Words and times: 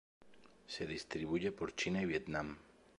Se 0.65 0.87
distribuye 0.87 1.51
por 1.51 1.75
China 1.75 2.01
y 2.01 2.05
Vietnam. 2.07 2.57